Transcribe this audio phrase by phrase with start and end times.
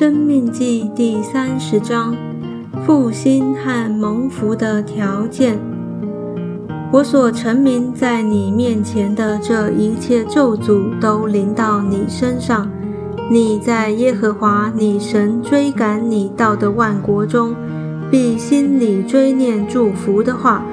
[0.00, 2.16] 生命记第三十章：
[2.86, 5.58] 复兴和蒙福的条件。
[6.90, 12.66] 我所成名在你面前的这一切咒诅，都临到你身上。
[13.30, 17.54] 你在耶和华你神追赶你到的万国中，
[18.10, 20.64] 必心里追念祝福的话。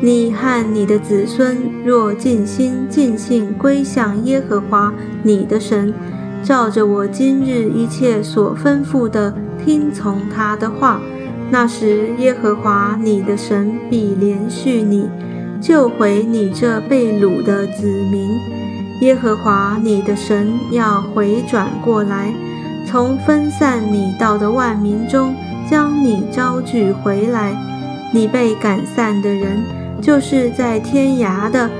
[0.00, 5.92] 你和你的子孙若尽心尽性归向耶和华你的神，
[6.42, 9.32] 照着我今日一切所吩咐的
[9.64, 11.00] 听从他的话，
[11.50, 15.08] 那时耶和华你的神必连续你，
[15.60, 18.40] 救回你这被掳的子民。
[19.00, 22.32] 耶和华你的神要回转过来，
[22.86, 25.34] 从分散你到的万民中
[25.70, 27.56] 将你招聚回来。
[28.12, 29.62] 你被赶散的人，
[30.00, 31.70] 就是在天涯的。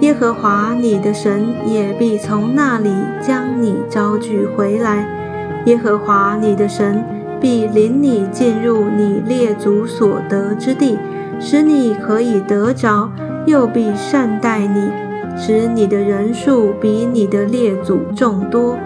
[0.00, 5.06] 耶和华你的神也必从那里将你招聚回来。
[5.66, 7.04] 耶和华你的神
[7.38, 10.98] 必领你进入你列祖所得之地，
[11.38, 13.10] 使你可以得着；
[13.44, 14.90] 又必善待你，
[15.36, 18.78] 使你的人数比你的列祖众多。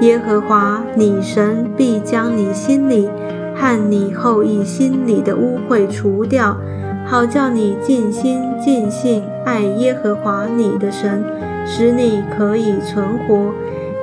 [0.00, 3.08] 耶和华你神必将你心里
[3.54, 6.56] 和你后裔心里的污秽除掉。
[7.04, 11.24] 好叫你尽心尽性爱耶和华你的神，
[11.66, 13.52] 使你可以存活。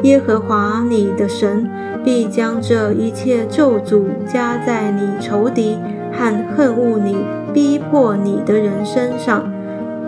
[0.03, 1.69] 耶和华你的神
[2.03, 5.77] 必将这一切咒诅加在你仇敌
[6.11, 7.17] 和恨恶你、
[7.53, 9.49] 逼迫你的人身上。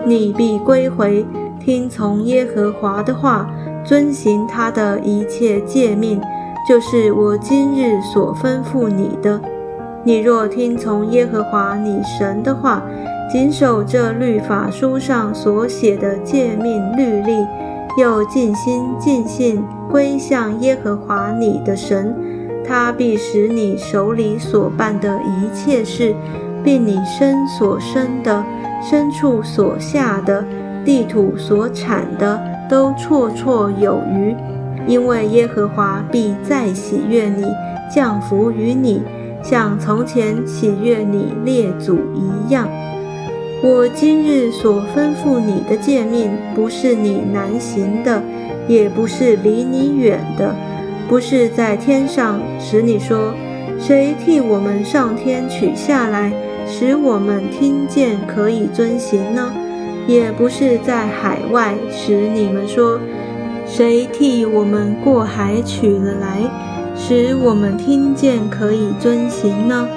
[0.05, 1.25] 你必归回，
[1.59, 3.49] 听从耶和华的话，
[3.83, 6.19] 遵行他的一切诫命，
[6.67, 9.41] 就是我今日所吩咐你的。
[10.03, 12.81] 你若听从耶和华你神的话，
[13.31, 17.45] 谨守这律法书上所写的诫命律例，
[17.97, 22.15] 又尽心尽性归向耶和华你的神，
[22.63, 26.15] 他必使你手里所办的一切事，
[26.63, 28.43] 并你身所生的、
[28.83, 30.43] 牲畜所下的、
[30.83, 34.35] 地土所产的，都绰绰有余。
[34.87, 37.45] 因为耶和华必再喜悦你，
[37.93, 39.01] 降福于你。
[39.43, 42.67] 像从前喜悦你列祖一样，
[43.63, 48.21] 我今日所吩咐你的诫命，不是你难行的，
[48.67, 50.55] 也不是离你远的，
[51.09, 53.33] 不是在天上使你说，
[53.79, 56.31] 谁替我们上天取下来，
[56.67, 59.51] 使我们听见可以遵行呢？
[60.05, 62.99] 也不是在海外使你们说，
[63.73, 66.41] 谁替我们过海取了来。
[66.93, 69.87] 使我们听见可以遵行呢？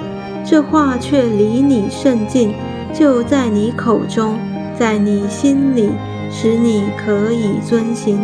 [0.45, 2.53] 这话却离你甚近，
[2.93, 4.39] 就在你口中，
[4.79, 5.89] 在你心里，
[6.31, 8.17] 使你可以遵行。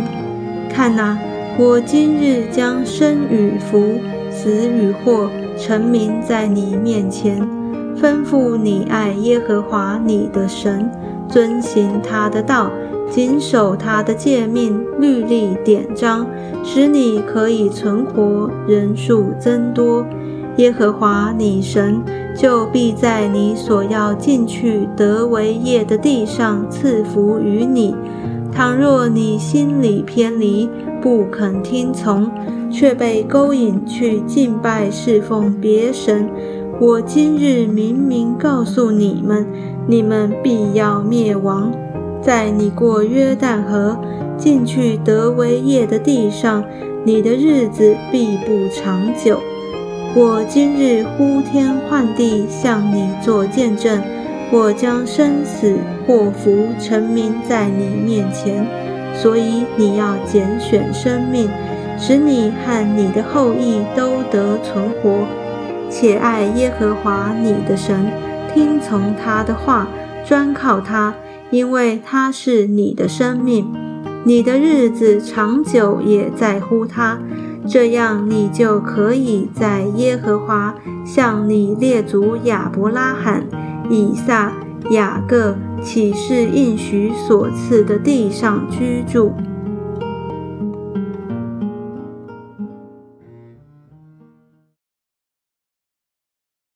[0.69, 1.19] 看哪，
[1.59, 3.99] 我今日将生与福、
[4.31, 7.41] 死与祸，成名在你面前，
[8.01, 10.89] 吩咐你爱耶和华你的神，
[11.31, 12.69] 遵行他的道。
[13.09, 16.25] 谨守他的诫命、律例、典章，
[16.63, 20.05] 使你可以存活，人数增多。
[20.55, 22.01] 耶和华你神
[22.37, 27.93] 就必在你所要进去得为业的地上赐福于你。
[28.53, 30.69] 倘若你心里偏离，
[31.01, 32.31] 不肯听从，
[32.69, 36.29] 却被勾引去敬拜侍奉别神，
[36.81, 39.45] 我今日明明告诉你们，
[39.85, 41.71] 你们必要灭亡。
[42.23, 43.95] 在你过约旦河
[44.35, 46.63] 进去得为业的地上，
[47.03, 49.39] 你的日子必不长久。
[50.15, 54.01] 我今日呼天唤地向你做见证，
[54.51, 55.75] 我将生死
[56.07, 58.65] 祸福成名在你面前，
[59.13, 61.47] 所以你要拣选生命，
[61.99, 65.27] 使你和你的后裔都得存活，
[65.91, 68.09] 且爱耶和华你的神，
[68.53, 69.87] 听从他的话，
[70.25, 71.13] 专靠他。
[71.51, 73.69] 因为他是你的生命，
[74.23, 77.19] 你的日子长久也在乎他，
[77.67, 80.73] 这样你就可以在耶和华
[81.03, 83.45] 向你列祖亚伯拉罕、
[83.89, 84.53] 以撒、
[84.91, 89.33] 雅各启示应许所赐的地上居住。